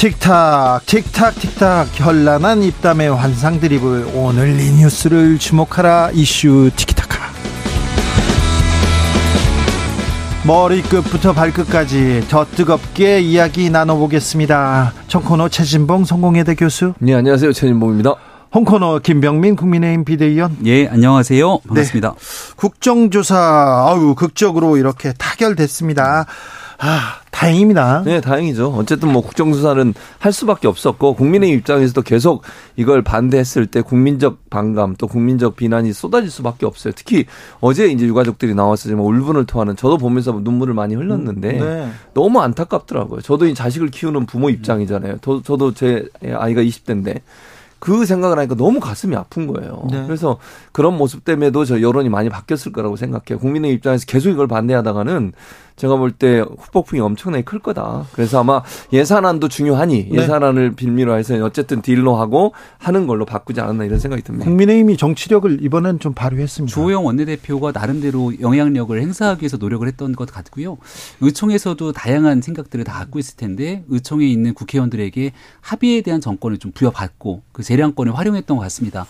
[0.03, 7.21] 틱탁 틱탁 틱탁 현란한 입담의 환상 드리블 오늘 이 뉴스를 주목하라 이슈 티키타카
[10.45, 18.17] 머리끝부터 발끝까지 더 뜨겁게 이야기 나눠보겠습니다 청코노 최진봉 성공회대 교수 네 안녕하세요 최진봉입니다
[18.55, 20.59] 홍코너 김병민 국민의힘 비대위원.
[20.67, 21.61] 예, 안녕하세요.
[21.61, 22.11] 반갑습니다.
[22.11, 22.55] 네.
[22.57, 26.27] 국정조사 아유 극적으로 이렇게 타결됐습니다.
[26.85, 28.03] 아, 다행입니다.
[28.05, 28.71] 네, 다행이죠.
[28.71, 32.43] 어쨌든 뭐 국정조사는 할 수밖에 없었고 국민의 입장에서도 계속
[32.75, 36.93] 이걸 반대했을 때 국민적 반감 또 국민적 비난이 쏟아질 수밖에 없어요.
[36.97, 37.27] 특히
[37.61, 41.89] 어제 이제 유가족들이 지금 울분을 토하는 저도 보면서 눈물을 많이 흘렸는데 네.
[42.15, 43.21] 너무 안타깝더라고요.
[43.21, 45.19] 저도 이 자식을 키우는 부모 입장이잖아요.
[45.45, 47.21] 저도 제 아이가 20대인데
[47.79, 49.89] 그 생각을 하니까 너무 가슴이 아픈 거예요.
[49.91, 50.05] 네.
[50.07, 50.39] 그래서
[50.71, 53.41] 그런 모습 때문에도 저 여론이 많이 바뀌었을 거라고 생각해요.
[53.41, 55.33] 국민의 입장에서 계속 이걸 반대하다가는
[55.77, 58.07] 제가 볼 때 후폭풍이 엄청나게 클 거다.
[58.13, 58.63] 그래서 아마
[58.93, 60.19] 예산안도 중요하니 네.
[60.19, 64.45] 예산안을 빌미로 해서 어쨌든 딜로 하고 하는 걸로 바꾸지 않았나 이런 생각이 듭니다.
[64.45, 66.73] 국민의힘이 정치력을 이번엔 좀 발휘했습니다.
[66.75, 70.77] 조호영 원내대표가 나름대로 영향력을 행사하기 위해서 노력을 했던 것 같고요.
[71.21, 77.43] 의총에서도 다양한 생각들을 다 갖고 있을 텐데 의총에 있는 국회의원들에게 합의에 대한 정권을 좀 부여받고
[77.53, 79.07] 그 재량권을 활용했던 것 같습니다.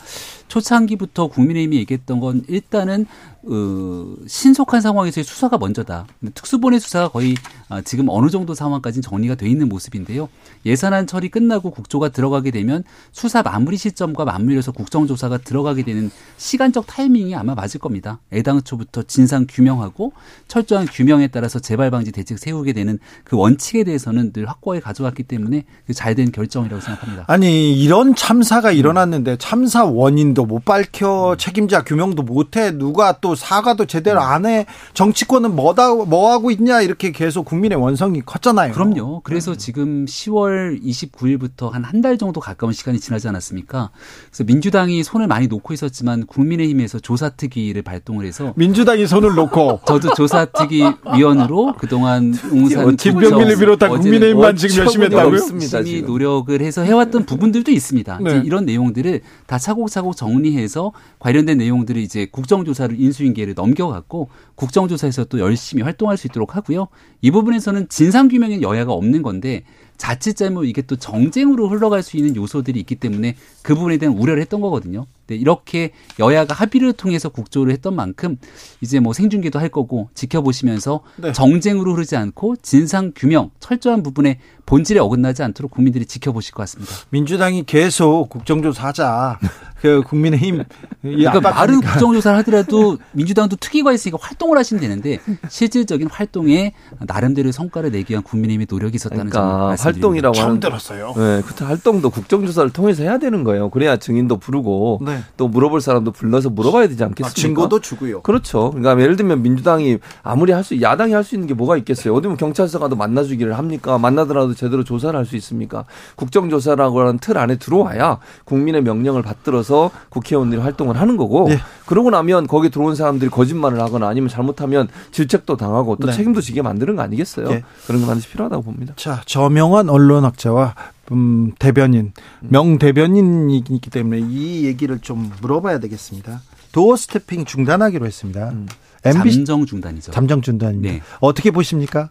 [0.49, 3.07] 초창기부터 국민의힘이 얘기했던 건 일단은
[3.45, 6.07] 어, 신속한 상황에서의 수사가 먼저다.
[6.35, 7.35] 특수 본의 수사가 거의
[7.73, 10.29] 아, 지금 어느 정도 상황까지는 정리가 돼 있는 모습인데요.
[10.67, 17.35] 예산안 처리 끝나고 국조가 들어가게 되면 수사 마무리 시점과 맞물려서 국정조사가 들어가게 되는 시간적 타이밍이
[17.35, 18.21] 아마 맞을 겁니다.
[18.31, 20.13] 애당초부터 진상 규명하고
[20.49, 25.65] 철저한 규명에 따라서 재발 방지 대책 세우게 되는 그 원칙에 대해서는 늘 확고하게 가져왔기 때문에
[25.87, 27.25] 그 잘된 결정이라고 생각합니다.
[27.29, 34.21] 아니 이런 참사가 일어났는데 참사 원인도 못 밝혀 책임자 규명도 못해 누가 또 사과도 제대로
[34.21, 34.67] 안 해.
[34.93, 38.73] 정치권은 뭐다 뭐 하고 있냐 이렇게 계속 국민의 원성이 컸잖아요.
[38.73, 39.21] 그럼요.
[39.23, 39.57] 그래서 음.
[39.59, 43.91] 지금 10월 29일부터 한 한 달 정도 가까운 시간이 지나지 않았습니까?
[44.29, 50.83] 그래서 민주당이 손을 많이 놓고 있었지만 국민의힘에서 조사특위를 발동을 해서 민주당이 손을 놓고 저도 조사특위
[51.15, 55.33] 위원으로 그동안 웅산 김병민을 비롯한 국민의힘만 지금 열심히 했다고요?
[55.33, 58.19] 열심히 노력을 해서 해왔던 부분들도 있습니다.
[58.23, 58.43] 네.
[58.45, 65.83] 이런 내용들을 다 차곡차곡 정리해서 관련된 내용들을 이제 국정조사를 인수 인수인계를 넘겨갔고 국정조사에서 또 열심히
[65.83, 66.89] 활동할 수 있도록 하고요.
[67.21, 69.65] 이 부분에서는 진상 규명에 여야가 없는 건데
[69.97, 74.41] 자칫 잘못 이게 또 정쟁으로 흘러갈 수 있는 요소들이 있기 때문에 그 부분에 대한 우려를
[74.43, 75.07] 했던 거거든요.
[75.27, 78.39] 네, 이렇게 여야가 합의를 통해서 국조를 했던 만큼
[78.81, 81.33] 이제 뭐 생중계도 할 거고 지켜보시면서 네.
[81.33, 86.93] 정쟁으로 흐르지 않고 진상 규명 철저한 부분에 본질에 어긋나지 않도록 국민들이 지켜보실 것 같습니다.
[87.11, 89.39] 민주당이 계속 국정조사하자.
[89.83, 90.63] 그 국민의힘
[91.03, 98.13] 그러니까 말은 국정조사를 하더라도 민주당도 특위가 있으니까 활동을 하시면 되는데 실질적인 활동에 나름대로 성과를 내기
[98.13, 101.13] 위한 국민의힘의 노력이 있었다는 그러니까 점을 활동이라고 처음 들었어요.
[101.17, 103.71] 네, 그 활동도 국정조사를 통해서 해야 되는 거예요.
[103.71, 105.12] 그래야 증인도 부르고 네.
[105.37, 107.29] 또 물어볼 사람도 불러서 물어봐야 되지 않겠습니까?
[107.29, 108.23] 아, 증거도 주고요.
[108.23, 108.71] 그렇죠.
[108.71, 112.15] 그러니까 예를 들면 민주당이 아무리 할 수 야당이 할 수 있는 게 뭐가 있겠어요?
[112.15, 113.99] 어디 면 경찰서 가도 만나주기를 합니까?
[113.99, 115.85] 만나더라도 제대로 조사를 할 수 있습니까?
[116.17, 121.59] 국정조사라고 하는 틀 안에 들어와야 국민의 명령을 받들어서 국회의원들이 활동을 하는 거고 네.
[121.87, 126.13] 그러고 나면 거기 들어온 사람들이 거짓말을 하거나 아니면 잘못하면 질책도 당하고 또 네.
[126.13, 127.49] 책임도 지게 만드는 거 아니겠어요?
[127.49, 127.63] 네.
[127.87, 128.95] 그런 거 반드시 필요하다고 봅니다.
[128.97, 130.75] 자, 저명한 언론학자와
[131.11, 136.41] 음, 대변인, 명 대변인이기 때문에 이 얘기를 좀 물어봐야 되겠습니다.
[136.73, 138.51] 도어 스태핑 중단하기로 했습니다.
[138.51, 138.67] 음.
[139.05, 140.13] MB 잠정 중단이죠.
[140.13, 140.95] 잠정 중단입니다.
[140.95, 141.03] 네.
[141.21, 142.11] 어떻게 보십니까?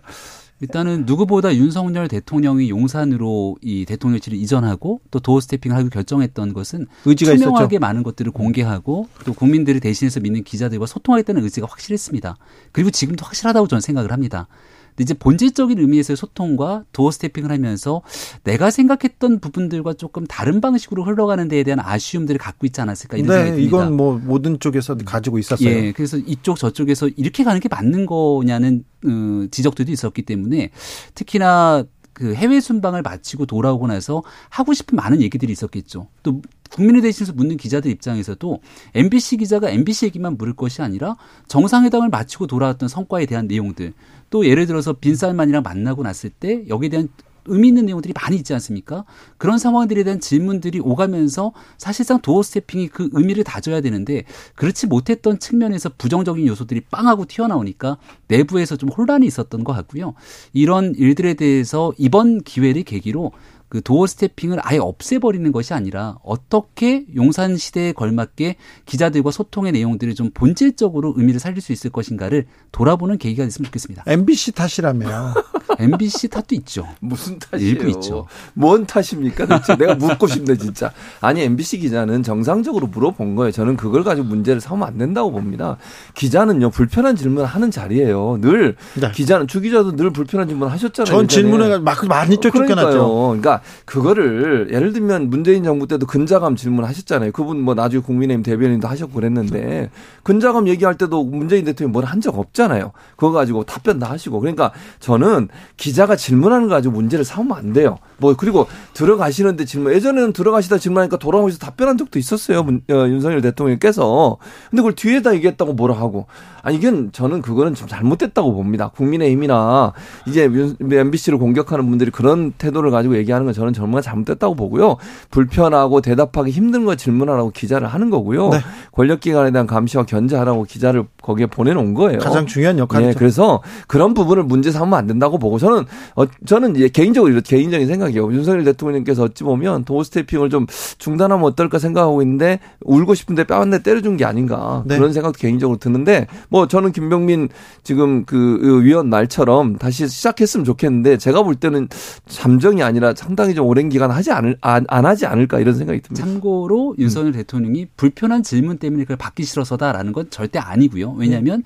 [0.60, 7.34] 일단은 누구보다 윤석열 대통령이 용산으로 이 대통령실을 이전하고 또 도어 스태핑을 하고 결정했던 것은 의지가
[7.34, 7.80] 투명하게 있었죠.
[7.80, 12.38] 많은 것들을 공개하고 또 국민들을 대신해서 믿는 기자들과 소통하겠다는 의지가 확실했습니다.
[12.72, 14.48] 그리고 지금도 확실하다고 저는 생각을 합니다.
[14.92, 18.02] 근데 이제 본질적인 의미에서의 소통과 도어 스태핑을 하면서
[18.44, 23.34] 내가 생각했던 부분들과 조금 다른 방식으로 흘러가는 데에 대한 아쉬움들을 갖고 있지 않았을까 이런 네,
[23.34, 23.68] 생각이 듭니다.
[23.68, 25.70] 이건 뭐 모든 쪽에서 가지고 있었어요.
[25.70, 30.70] 예, 그래서 이쪽 저쪽에서 이렇게 가는 게 맞는 거냐는 어, 지적들도 있었기 때문에
[31.16, 36.08] 특히나 그 해외 순방을 마치고 돌아오고 나서 하고 싶은 많은 얘기들이 있었겠죠.
[36.24, 36.42] 또
[36.74, 38.62] 국민의 대신해서 묻는 기자들 입장에서도
[38.96, 41.16] MBC 기자가 MBC 얘기만 물을 것이 아니라
[41.48, 43.94] 정상회담을 마치고 돌아왔던 성과에 대한 내용들
[44.30, 47.10] 또 예를 들어서 빈살만이랑 만나고 났을 때 여기에 대한
[47.46, 49.06] 의미 있는 내용들이 많이 있지 않습니까?
[49.38, 54.24] 그런 상황들에 대한 질문들이 오가면서 사실상 도어 스태핑이 그 의미를 다져야 되는데
[54.56, 60.14] 그렇지 못했던 측면에서 부정적인 요소들이 빵하고 튀어나오니까 내부에서 좀 혼란이 있었던 것 같고요.
[60.54, 63.32] 이런 일들에 대해서 이번 기회를 계기로
[63.72, 70.30] 그 도어 스태핑을 아예 없애버리는 것이 아니라 어떻게 용산 시대에 걸맞게 기자들과 소통의 내용들을 좀
[70.34, 74.04] 본질적으로 의미를 살릴 수 있을 것인가를 돌아보는 계기가 됐으면 좋겠습니다.
[74.08, 75.34] MBC 탓이라며.
[75.80, 76.86] MBC 탓도 있죠.
[77.00, 77.72] 무슨 탓이에요?
[77.72, 78.28] 일부 있죠.
[78.54, 79.46] 뭔 탓입니까?
[79.46, 80.92] 도대체 내가 묻고 싶네 진짜.
[81.22, 83.52] 아니 MBC 기자는 정상적으로 물어본 거예요.
[83.54, 85.78] 저는 그걸 가지고 문제를 삼으면 안 된다고 봅니다.
[86.16, 88.40] 기자는요 불편한 질문을 하는 자리예요.
[88.42, 89.12] 늘 네.
[89.14, 91.10] 기자는 주 기자도 늘 불편한 질문 하셨잖아요.
[91.10, 93.28] 전 질문에 막 많이 쫓겨났죠.
[93.30, 97.32] 그러니까 그거를 예를 들면 문재인 정부 때도 근자감 질문하셨잖아요.
[97.32, 99.90] 그분 뭐 나중에 국민의힘 대변인도 하셨고 그랬는데
[100.24, 102.92] 근자감 얘기할 때도 문재인 대통령이 뭘 한 적 없잖아요.
[103.16, 105.48] 그거 가지고 답변 다 하시고 그러니까 저는
[105.78, 107.98] 기자가 질문하는 거 가지고 문제를 삼으면 안 돼요.
[108.22, 112.64] 뭐 그리고 들어가시는데 질문 예전에는 들어가시다 질문하니까 돌아오면서 답변한 적도 있었어요.
[112.64, 114.38] 문, 어, 윤석열 대통령께서
[114.70, 116.28] 근데 그걸 뒤에다 얘기했다고 뭐라 하고
[116.64, 118.90] 아 이건 저는 그거는 좀 잘못됐다고 봅니다.
[118.90, 119.94] 국민의힘이나
[120.28, 120.50] 이제
[120.92, 124.98] MBC를 공격하는 분들이 그런 태도를 가지고 얘기하는 건 저는 정말 잘못됐다고 보고요.
[125.32, 128.50] 불편하고 대답하기 힘든 거 질문하라고 기자를 하는 거고요.
[128.50, 128.60] 네.
[128.92, 132.20] 권력기관에 대한 감시와 견제하라고 기자를 거기에 보내놓은 거예요.
[132.20, 133.10] 가장 중요한 역할이죠.
[133.10, 137.88] 네, 그래서 그런 부분을 문제 삼으면 안 된다고 보고 저는 어, 저는 이제 개인적으로 개인적인
[137.88, 138.32] 생각 이에요.
[138.32, 140.66] 윤석열 대통령께서 어찌 보면 도어 스태핑을 좀
[140.98, 144.98] 중단하면 어떨까 생각하고 있는데 울고 싶은데 뺨한대 때려준 게 아닌가 네.
[144.98, 147.50] 그런 생각도 개인적으로 드는데 뭐 저는 김병민
[147.84, 151.88] 지금 그 위원 말처럼 다시 시작했으면 좋겠는데 제가 볼 때는
[152.28, 156.26] 잠정이 아니라 상당히 좀 오랜 기간 하지 않을 안, 안 하지 않을까 이런 생각이 듭니다.
[156.26, 157.34] 참고로 윤석열 음.
[157.34, 161.14] 대통령이 불편한 질문 때문에 그걸 받기 싫어서다라는 건 절대 아니고요.
[161.18, 161.64] 왜냐하면 음.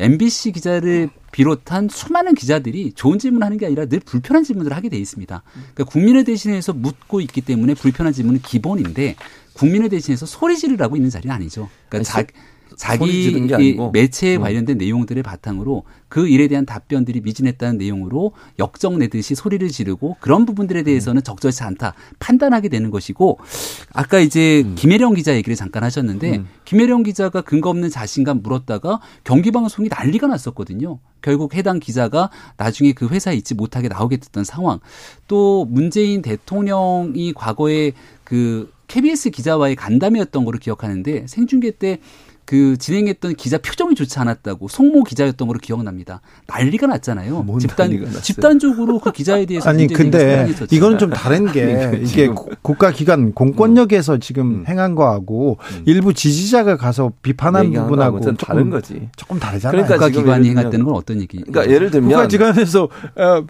[0.00, 5.42] MBC 기자를 비롯한 수많은 기자들이 좋은 질문하는 게 아니라 늘 불편한 질문을 하게 돼 있습니다.
[5.52, 9.16] 그러니까 국민을 대신해서 묻고 있기 때문에 불편한 질문은 기본인데
[9.54, 11.68] 국민을 대신해서 소리 지르라고 있는 자리는 아니죠.
[11.88, 12.32] 그러니까 아니, 자,
[12.78, 14.42] 자기 매체에 음.
[14.42, 20.84] 관련된 내용들을 바탕으로 그 일에 대한 답변들이 미진했다는 내용으로 역정 내듯이 소리를 지르고 그런 부분들에
[20.84, 21.22] 대해서는 음.
[21.22, 23.40] 적절치 않다 판단하게 되는 것이고
[23.92, 24.74] 아까 이제 음.
[24.76, 26.48] 김혜령 기자 얘기를 잠깐 하셨는데 음.
[26.64, 31.00] 김혜령 기자가 근거 없는 자신감 물었다가 경기방송이 난리가 났었거든요.
[31.20, 34.78] 결국 해당 기자가 나중에 그 회사에 있지 못하게 나오게 됐던 상황.
[35.26, 41.98] 또 문재인 대통령이 과거에 그 KBS 기자와의 간담회였던 거로 기억하는데 생중계 때
[42.48, 46.22] 그 진행했던 기자 표정이 좋지 않았다고 송모 기자였던 걸로 기억납니다.
[46.46, 47.44] 난리가 났잖아요.
[47.60, 47.90] 집단
[48.22, 52.30] 집단적으로 그 기자에 대해서 아니 근데 이거는 좀 다른 게 이게
[52.62, 54.20] 국가 기관 공권력에서 음.
[54.20, 54.64] 지금 음.
[54.66, 55.82] 행한 거하고 음.
[55.84, 59.10] 일부 지지자가 가서 비판한 부분하고 조금 다른 거지.
[59.14, 59.84] 조금 다르잖아요.
[59.84, 61.42] 그러니까 국가 기관이 행했다는 건 어떤 얘기?
[61.42, 63.44] 그러니까 예를 들면 국가 기관에서 어,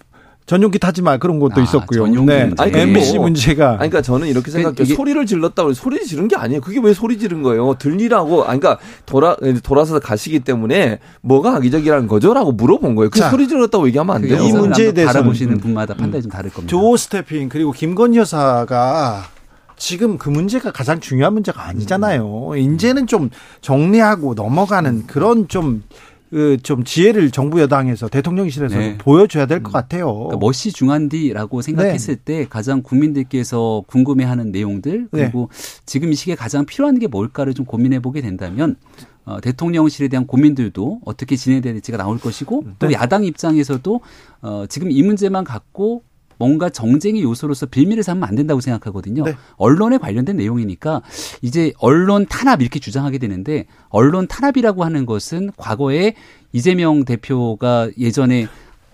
[0.49, 2.07] 전용기 타지 마 그런 것도 아, 있었고요.
[2.25, 2.51] 네.
[2.57, 3.69] 아니, MBC 문제가.
[3.69, 4.77] 아니, 그러니까 저는 이렇게 생각해요.
[4.81, 4.95] 이게...
[4.95, 6.63] 소리를 질렀다고 소리 지른 게 아니에요.
[6.63, 7.75] 그게 왜 소리 지른 거예요?
[7.75, 8.45] 들리라고.
[8.45, 13.11] 아니, 그러니까 돌아 돌아서 가시기 때문에 뭐가 악의적이라는 거죠라고 물어본 거예요.
[13.11, 14.43] 그 소리 질렀다고 얘기하면 안 돼요.
[14.43, 16.71] 이 문제에 대해서 바라보시는 분마다 판단이 좀 다를 겁니다.
[16.71, 19.25] 조 스태핑 그리고 김건희 여사가
[19.77, 22.53] 지금 그 문제가 가장 중요한 문제가 아니잖아요.
[22.57, 23.29] 이제는 좀
[23.61, 25.83] 정리하고 넘어가는 그런 좀그
[26.63, 28.99] 좀 지혜를 정부 여당에서 대통령실에서 네.
[28.99, 29.73] 보여줘야 될것 음.
[29.73, 30.13] 같아요.
[30.13, 32.23] 그러니까 멋이 중한디라고 생각했을 네.
[32.25, 35.23] 때 가장 국민들께서 궁금해하는 내용들 네.
[35.23, 35.83] 그리고 네.
[35.87, 38.77] 지금 이 시기에 가장 필요한 게 뭘까를 좀 고민해 보게 된다면
[39.25, 42.95] 어, 대통령실에 대한 고민들도 어떻게 진행돼야 될지가 나올 것이고 또 네.
[42.95, 44.01] 야당 입장에서도
[44.43, 46.03] 어, 지금 이 문제만 갖고
[46.39, 49.25] 뭔가 정쟁의 요소로서 빌미를 삼으면 안 된다고 생각하거든요.
[49.25, 49.37] 네.
[49.57, 51.03] 언론에 관련된 내용이니까
[51.43, 56.15] 이제 언론 탄압 이렇게 주장하게 되는데 언론 탄압이라고 하는 것은 과거에
[56.53, 58.47] 이재명 대표가 예전에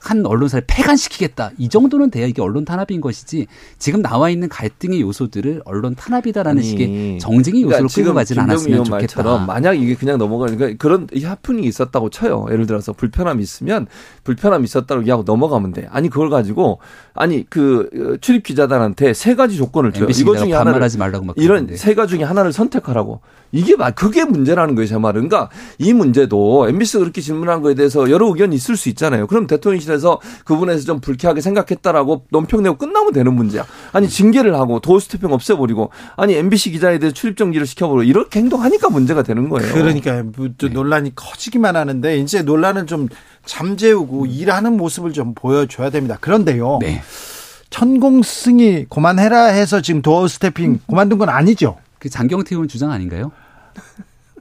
[0.04, 1.52] 한 언론사를 폐간시키겠다.
[1.56, 3.46] 이 정도는 돼야 이게 언론 탄압인 것이지
[3.78, 8.84] 지금 나와 있는 갈등의 요소들을 언론 탄압이다라는 아니, 식의 정쟁의 그러니까 요소로 끌고 가지는 않았으면
[8.84, 9.38] 좋겠다.
[9.46, 12.46] 만약 이게 그냥 넘어가니까 그러니까 그런 하프닝이 있었다고 쳐요.
[12.50, 13.86] 예를 들어서 불편함이 있으면
[14.24, 15.88] 불편함이 있었다고 얘기하고 넘어가면 돼.
[15.90, 16.80] 아니 그걸 가지고
[17.14, 20.08] 아니 그 어, 출입 기자단한테 세 가지 조건을 줘요.
[20.10, 23.20] 이거 중에 하나를 하지 말라고 막 이런 세 가지 중에 하나를 선택하라고.
[23.54, 25.28] 이게 막 그게 문제라는 거예요, 제 말은.
[25.28, 29.28] 그러니까 이 문제도 MBC가 그렇게 질문한 거에 대해서 여러 의견이 있을 수 있잖아요.
[29.28, 33.64] 그럼 대통령실에 서 그분에서 좀 불쾌하게 생각했다라고 논평 내고 끝나면 되는 문제야.
[33.92, 38.88] 아니 징계를 하고 도어 스태핑 없애버리고 아니 MBC 기자에 대해서 출입 정지를 시켜버리고 이렇게 행동하니까
[38.88, 39.72] 문제가 되는 거예요.
[39.72, 40.68] 그러니까 뭐 네.
[40.68, 43.08] 논란이 커지기만 하는데 이제 논란은 좀
[43.46, 46.18] 잠재우고 일하는 모습을 좀 보여줘야 됩니다.
[46.20, 46.78] 그런데요.
[46.80, 47.02] 네.
[47.70, 51.76] 천공 스승이 그만해라 해서 지금 doorstepping 그만둔 건 아니죠.
[51.98, 53.32] 그 장경태 의원 주장 아닌가요?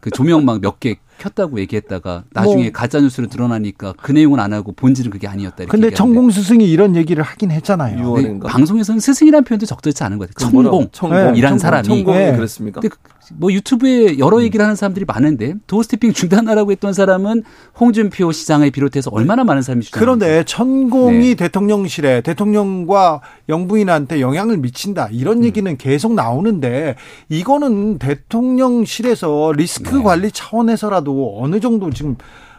[0.01, 2.71] 그 조명 막 몇 개 켰다고 얘기했다가 나중에 뭐.
[2.71, 5.65] 가짜 뉴스로 드러나니까 그 내용은 안 하고 본질은 그게 아니었다.
[5.65, 8.15] 근데 천공 스승이 이런 얘기를 하긴 했잖아요.
[8.17, 10.51] 네, 방송에서는 스승이라는 표현도 적절치 않은 것 같아요.
[10.51, 11.87] 천공, 천공이란 네, 사람이.
[11.87, 12.35] 천공이 네.
[12.35, 12.81] 그랬습니까?
[12.81, 12.95] 근데
[13.33, 14.43] 뭐 유튜브에 여러 음.
[14.43, 17.43] 얘기를 하는 사람들이 많은데 도어스태핑 중단하라고 했던 사람은
[17.79, 21.35] 홍준표 시장을 비롯해서 얼마나 많은 사람이 주장 그런데 천공이 네.
[21.35, 25.43] 대통령실에 대통령과 영부인한테 영향을 미친다 이런 음.
[25.43, 26.95] 얘기는 계속 나오는데
[27.29, 30.03] 이거는 대통령실에서 리스크 네.
[30.03, 32.15] 관리 차원에서라도 어느 정도 지금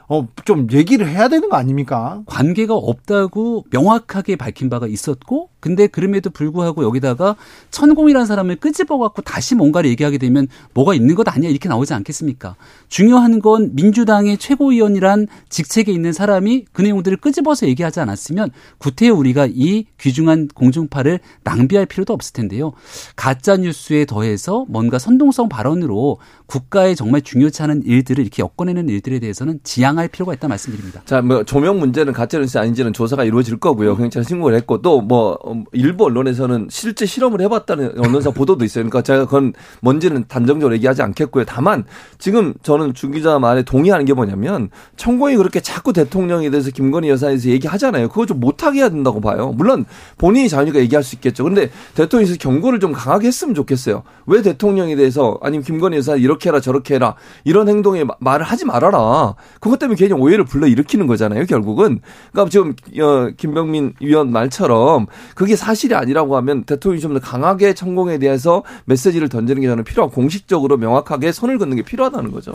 [0.08, 2.22] 어, 좀 얘기를 해야 되는 거 아닙니까?
[2.26, 7.36] 관계가 없다고 명확하게 밝힌 바가 있었고, 근데 그럼에도 불구하고 여기다가
[7.70, 12.56] 천공이라는 사람을 끄집어 갖고 다시 뭔가를 얘기하게 되면 뭐가 있는 것 아니야 이렇게 나오지 않겠습니까?
[12.88, 19.86] 중요한 건 민주당의 최고위원이란 직책에 있는 사람이 그 내용들을 끄집어서 얘기하지 않았으면 구태여 우리가 이
[19.98, 22.74] 귀중한 공중파를 낭비할 필요도 없을 텐데요.
[23.16, 29.60] 가짜 뉴스에 더해서 뭔가 선동성 발언으로 국가에 정말 중요치 않은 일들을 이렇게 엮어내는 일들에 대해서는
[29.62, 31.02] 지양 할 필요가 있다 말씀드립니다.
[31.04, 33.96] 자, 뭐 조명 문제는 가짜 뉴스 아닌지는 조사가 이루어질 거고요.
[33.96, 35.38] 경찰 신고를 했고 또 뭐
[35.72, 38.84] 일부 언론에서는 실제 실험을 해봤다는 언론사 보도도 있어요.
[38.84, 41.44] 그러니까 제가 그건 뭔지는 단정적으로 얘기하지 않겠고요.
[41.44, 41.84] 다만
[42.18, 47.30] 지금 저는 주 기자 말에 동의하는 게 뭐냐면 천공이 그렇게 자꾸 대통령에 대해서 김건희 여사에
[47.30, 48.08] 대해서 얘기하잖아요.
[48.08, 49.52] 그거 좀 못하게 해야 된다고 봐요.
[49.56, 49.84] 물론
[50.18, 51.44] 본인이 자유니까 얘기할 수 있겠죠.
[51.44, 54.02] 근데 대통령에서 경고를 좀 강하게 했으면 좋겠어요.
[54.26, 59.34] 왜 대통령에 대해서 아니면 김건희 여사 이렇게 해라 저렇게 해라 이런 행동에 말을 하지 말아라.
[59.60, 61.44] 그것 때문에 괜히 오해를 불러 일으키는 거잖아요.
[61.46, 62.00] 결국은
[62.32, 68.18] 그러니까 지금 어, 김병민 위원 말처럼 그게 사실이 아니라고 하면 대통령이 좀 더 강하게 천공에
[68.18, 72.54] 대해서 메시지를 던지는 게 저는 필요하고 공식적으로 명확하게 선을 긋는 게 필요하다는 거죠.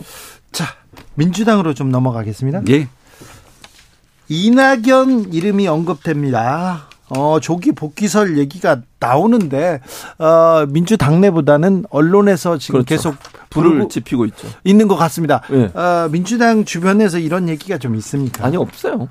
[0.52, 0.66] 자,
[1.16, 2.64] 민주당으로 좀 넘어가겠습니다.
[2.70, 2.90] 예.
[4.28, 6.90] 이낙연 이름이 언급됩니다.
[7.10, 9.82] 어, 조기 복귀설 얘기가 나오는데,
[10.20, 12.88] 어, 민주당 내보다는 언론에서 지금 그렇죠.
[12.88, 13.16] 계속
[13.50, 14.48] 불을 지피고 있죠.
[14.64, 15.42] 있는 것 같습니다.
[15.52, 15.72] 예.
[15.74, 18.46] 어, 민주당 주변에서 이런 얘기가 좀 있습니까?
[18.46, 19.10] 아니, 없어요.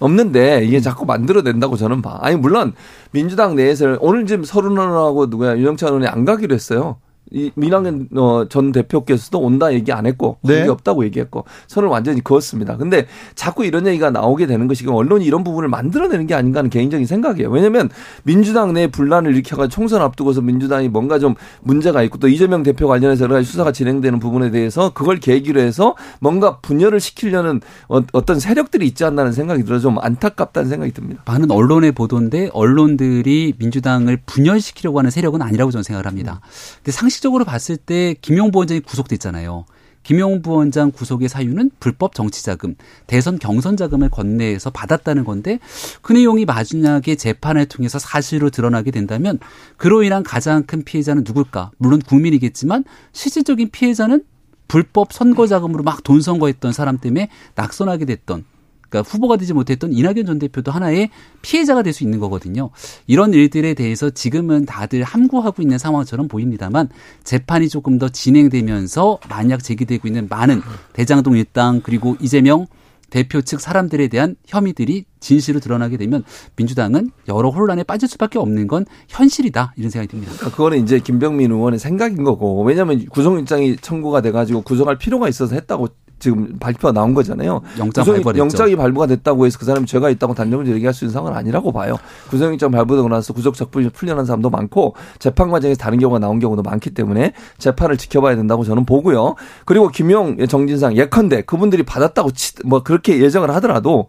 [0.00, 2.18] 없는데 이게 자꾸 만들어낸다고 저는 봐.
[2.22, 2.72] 아니 물론
[3.10, 6.98] 민주당 내에서 오늘 지금 서른원하고 누구야 윤영찬 의원이 안 가기로 했어요.
[7.30, 10.68] 이 민항현 어, 전 대표께서도 온다 얘기 안 했고 관계 네.
[10.68, 12.76] 없다고 얘기했고 선을 완전히 그었습니다.
[12.76, 17.06] 근데 자꾸 이런 얘기가 나오게 되는 것이 언론이 이런 부분을 만들어내는 게 아닌가 하는 개인적인
[17.06, 17.50] 생각이에요.
[17.50, 17.90] 왜냐하면
[18.22, 23.24] 민주당 내 분란을 일으켜가지고 총선 앞두고서 민주당이 뭔가 좀 문제가 있고 또 이재명 대표 관련해서
[23.24, 28.86] 여러 가지 수사가 진행되는 부분에 대해서 그걸 계기로 해서 뭔가 분열을 시키려는 어, 어떤 세력들이
[28.86, 31.22] 있지 않나는 생각이 들어 좀 안타깝다는 생각이 듭니다.
[31.26, 36.40] 많은 언론의 보도인데 언론들이 민주당을 분열시키려고 하는 세력은 아니라고 저는 생각을 합니다.
[36.86, 39.66] 상식 상식적으로 봤을 때 김용 부 원장이 구속됐잖아요.
[40.02, 42.76] 김용 부 원장 구속의 사유는 불법 정치 자금,
[43.06, 45.58] 대선 경선 자금을 건네서 받았다는 건데
[46.00, 49.38] 그 내용이 마지막에 재판을 통해서 사실로 드러나게 된다면
[49.76, 51.72] 그로 인한 가장 큰 피해자는 누굴까?
[51.78, 54.24] 물론 국민이겠지만 실질적인 피해자는
[54.66, 58.44] 불법 선거 자금으로 막 돈 선거했던 사람 때문에 낙선하게 됐던
[58.88, 61.10] 그러니까 후보가 되지 못했던 이낙연 전 대표도 하나의
[61.42, 62.70] 피해자가 될 수 있는 거거든요.
[63.06, 66.88] 이런 일들에 대해서 지금은 다들 함구하고 있는 상황처럼 보입니다만
[67.24, 70.60] 재판이 조금 더 진행되면서 만약 제기되고 있는 많은
[70.92, 72.66] 대장동 일당 그리고 이재명
[73.10, 76.24] 대표 측 사람들에 대한 혐의들이 진실로 드러나게 되면
[76.56, 80.32] 민주당은 여러 혼란에 빠질 수밖에 없는 건 현실이다 이런 생각이 듭니다.
[80.36, 85.88] 그러니까 그거는 이제 김병민 의원의 생각인 거고 왜냐하면 구속영장이 청구가 돼가지고 구속할 필요가 있어서 했다고
[86.18, 87.60] 지금 발표가 나온 거잖아요.
[87.78, 91.36] 영장 발부 영장이 발부가 됐다고 해서 그 사람이 죄가 있다고 단정적으로 얘기할 수 있는 상황은
[91.36, 91.96] 아니라고 봐요.
[92.30, 97.32] 구속영장 발부되고 나서 구속적분이 풀려난 사람도 많고 재판 과정에서 다른 경우가 나온 경우도 많기 때문에
[97.58, 99.36] 재판을 지켜봐야 된다고 저는 보고요.
[99.64, 104.08] 그리고 김용 정진상 예컨대 그분들이 받았다고 치, 뭐 그렇게 예정을 하더라도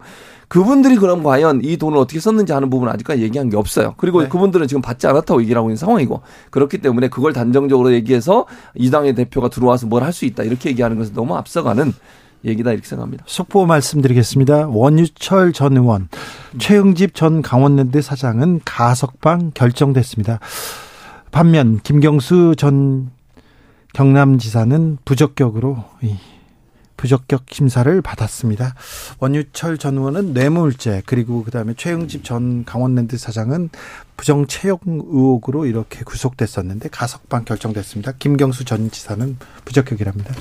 [0.50, 3.94] 그분들이 그럼 과연 이 돈을 어떻게 썼는지 하는 부분은 아직까지 얘기한 게 없어요.
[3.98, 4.28] 그리고 네.
[4.28, 9.16] 그분들은 지금 받지 않았다고 얘기를 하고 있는 상황이고 그렇기 때문에 그걸 단정적으로 얘기해서 이 당의
[9.16, 11.94] 대표가 들어와서 뭘 할 수 있다 이렇게 얘기하는 것은 너무 앞서가는
[12.46, 13.26] 얘기다 이렇게 생각합니다.
[13.28, 14.70] 속보 말씀드리겠습니다.
[14.70, 16.58] 원유철 전 의원, 음.
[16.60, 20.40] 최응집 전 강원랜드 사장은 가석방 결정됐습니다.
[21.32, 23.12] 반면 김경수 전
[23.94, 25.84] 경남지사는 부적격으로
[27.00, 28.76] 부적격 심사를 받았습니다.
[29.20, 33.70] 원유철 전 의원은 뇌물죄 그리고 그다음에 최영집 전 강원랜드 사장은
[34.18, 38.12] 부정 채용 의혹으로 이렇게 구속됐었는데 가석방 결정됐습니다.
[38.20, 40.36] 김경수 전 지사는 부적격이랍니다.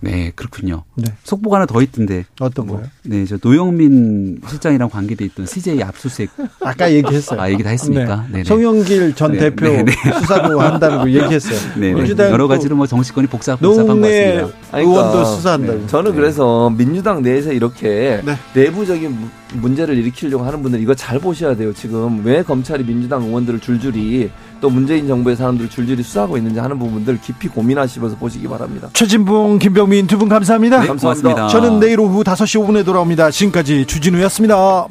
[0.00, 0.84] 네, 그렇군요.
[0.94, 1.04] 네.
[1.24, 2.24] 속보가 하나 더 있던데.
[2.40, 2.86] 어떤 뭐, 거요?
[3.04, 6.30] 네, 저 노영민 실장이랑 관계돼 있던 CJ 압수수색.
[6.60, 7.40] 아까 얘기했어요.
[7.40, 8.26] 아, 얘기 다 했습니까?
[8.30, 8.44] 네.
[8.44, 9.38] 송영길 전 네.
[9.38, 9.84] 대표 네.
[9.84, 9.92] 네.
[10.20, 11.74] 수사도 한다는 거 얘기했어요.
[11.78, 11.92] 네.
[11.92, 14.78] 민주당 여러 가지로 뭐 정치권이 복잡 복잡한 것 같습니다.
[14.78, 15.86] 의원도 그러니까, 수사한다고.
[15.86, 18.22] 저는 그래서 민주당 내에서 이렇게
[18.54, 21.72] 내부적인 문제를 일으키려고 하는 분들 이거 잘 보셔야 돼요.
[21.72, 24.30] 지금 왜 검찰이 민주당 의원들을 줄줄이
[24.60, 28.88] 또 문재인 정부의 사람들을 줄줄이 수사하고 있는지 하는 부분들 깊이 고민하시면서 보시기 바랍니다.
[28.92, 30.80] 최진봉, 김병민 두 분 감사합니다.
[30.82, 31.48] 네, 감사합니다.
[31.48, 33.30] 저는 내일 오후 5시 5분에 돌아옵니다.
[33.30, 34.86] 지금까지 주진우였습니다.